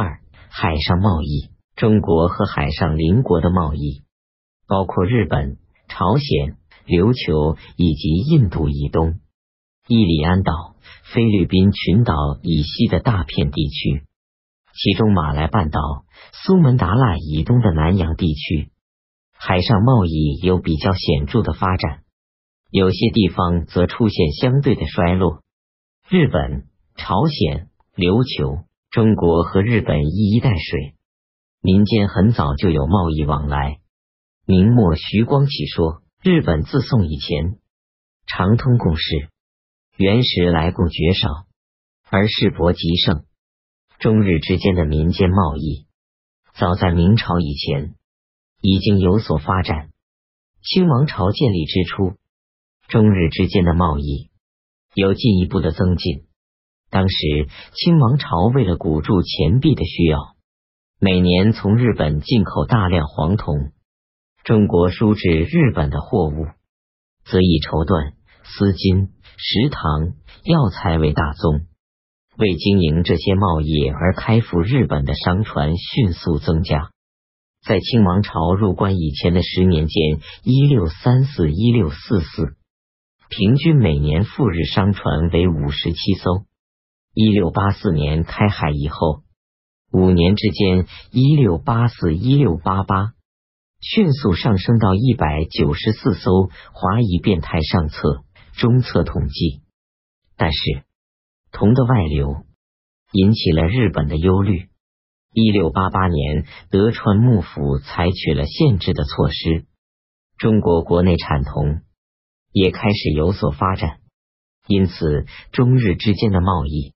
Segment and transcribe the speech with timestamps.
[0.00, 4.04] 二、海上贸易，中国和海上邻国的贸易，
[4.68, 5.56] 包括日本、
[5.88, 9.18] 朝鲜、琉球以及印度以东、
[9.88, 10.76] 伊里安岛、
[11.12, 14.04] 菲律宾群岛以西的大片地区，
[14.72, 15.80] 其中马来半岛、
[16.32, 18.70] 苏门答腊以东的南洋地区，
[19.32, 22.04] 海上贸易有比较显著的发展。
[22.70, 25.42] 有些地方则出现相对的衰落。
[26.08, 30.94] 日本、朝鲜、琉球、中国和日本一衣带水，
[31.60, 33.80] 民间很早就有贸易往来。
[34.46, 37.58] 明末徐光启说：“日本自宋以前，
[38.26, 39.28] 常通贡市，
[39.98, 41.28] 原石来贡绝少，
[42.08, 43.26] 而世博极盛。
[43.98, 45.86] 中日之间的民间贸易，
[46.54, 47.94] 早在明朝以前
[48.62, 49.90] 已经有所发展。
[50.62, 52.14] 清王朝建立之初。”
[52.88, 54.30] 中日之间的贸易
[54.94, 56.27] 有进一步的增进。
[56.90, 60.18] 当时清王朝为了鼓助钱币的需要，
[60.98, 63.72] 每年从日本进口大量黄铜。
[64.44, 66.46] 中国输至日本的货物，
[67.24, 71.66] 则以绸缎、丝巾、食糖、药材为大宗。
[72.38, 76.90] 为经营这些贸易而开赴日本的商船迅速增加。
[77.66, 82.56] 在清王朝入关以前的十年间（一六三四一六四四）。
[83.28, 86.44] 平均每年赴日商船为五十七艘。
[87.20, 89.24] 一六八四年开海以后，
[89.90, 93.14] 五年之间（一六八四一六八八）
[93.82, 96.48] 迅速上升到一百九十四艘。
[96.72, 99.62] 华夷变态上册、中册统计，
[100.36, 100.84] 但是
[101.50, 102.44] 铜的外流
[103.10, 104.68] 引起了日本的忧虑。
[105.32, 109.66] 一六八八年，德川幕府采取了限制的措施，
[110.36, 111.80] 中国国内产铜。
[112.52, 113.98] 也开始有所发展，
[114.68, 116.94] 因此中日之间的贸易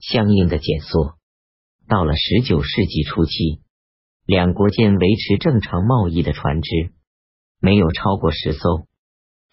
[0.00, 1.16] 相应的减缩。
[1.88, 3.60] 到了十九世纪初期，
[4.26, 6.92] 两国间维持正常贸易的船只
[7.60, 8.86] 没有超过十艘，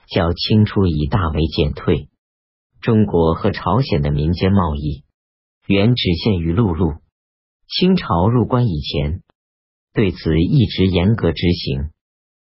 [0.08, 2.10] 较清初已大为减退。
[2.80, 5.04] 中国和朝鲜的民间贸易
[5.66, 6.94] 原只限于陆路，
[7.68, 9.24] 清朝入关以前
[9.94, 11.90] 对此一直严格执行。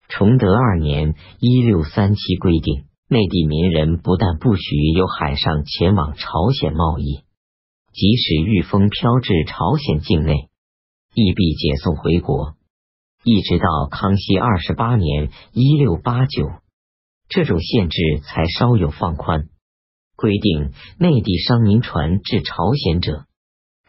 [0.08, 7.24] 崇德二年（一六三七）规定，内地民人不但不许由海上前往朝鲜贸易，
[7.95, 10.50] 即使御风飘至朝鲜境内，
[11.13, 12.57] 亦必解送回国。
[13.23, 16.45] 一直到康熙二十八年（一六八九），
[17.29, 19.47] 这种限制才稍有放宽，
[20.17, 23.28] 规定内地商民船至朝鲜者，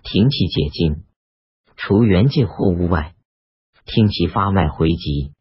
[0.04, 1.04] 停其解禁，
[1.74, 3.16] 除原件货物外，
[3.86, 5.32] 听其发卖回籍。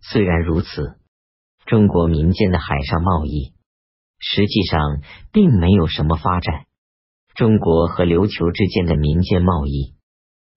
[0.00, 1.00] 虽然如此，
[1.66, 3.52] 中国民间的海上贸易
[4.20, 5.02] 实际上
[5.32, 6.65] 并没有什么发展。
[7.36, 9.94] 中国和琉球之间的民间贸易，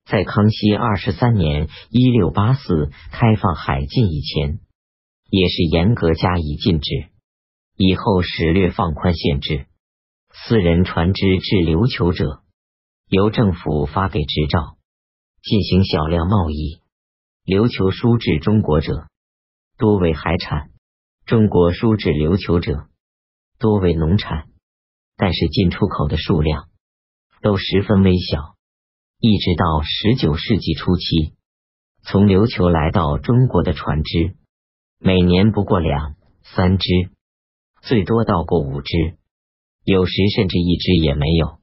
[0.06, 4.60] 在康熙二十三年（一六八四）开放海禁以前，
[5.30, 6.90] 也是严格加以禁止。
[7.76, 9.66] 以后始略放宽限制，
[10.32, 12.44] 私人船只至琉球者，
[13.10, 14.78] 由政府发给执照，
[15.44, 16.80] 进行小量贸易。
[17.46, 19.08] 琉球输至中国者。
[19.78, 20.70] 多为海产，
[21.26, 22.88] 中国输至琉球者
[23.60, 24.48] 多为农产，
[25.18, 26.69] 但是进出口的数量
[27.42, 28.56] 都十分微小。
[29.20, 31.34] 一直到十九世纪初期，
[32.04, 34.36] 从琉球来到中国的船只
[34.98, 36.88] 每年不过两三只，
[37.82, 39.18] 最多到过五只，
[39.84, 41.59] 有时甚至一只也没有。